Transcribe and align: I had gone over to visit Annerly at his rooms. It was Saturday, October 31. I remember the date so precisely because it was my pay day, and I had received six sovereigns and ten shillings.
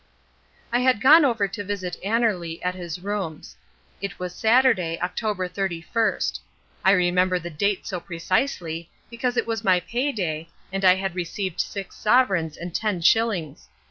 I 0.73 0.79
had 0.79 0.99
gone 0.99 1.23
over 1.23 1.47
to 1.47 1.63
visit 1.63 1.95
Annerly 2.03 2.59
at 2.65 2.73
his 2.73 3.01
rooms. 3.01 3.55
It 4.01 4.17
was 4.17 4.33
Saturday, 4.33 4.99
October 4.99 5.47
31. 5.47 6.19
I 6.83 6.89
remember 6.89 7.37
the 7.37 7.51
date 7.51 7.85
so 7.85 7.99
precisely 7.99 8.89
because 9.11 9.37
it 9.37 9.45
was 9.45 9.63
my 9.63 9.79
pay 9.79 10.11
day, 10.11 10.49
and 10.73 10.83
I 10.83 10.95
had 10.95 11.13
received 11.13 11.61
six 11.61 11.95
sovereigns 11.97 12.57
and 12.57 12.73
ten 12.73 13.01
shillings. 13.01 13.69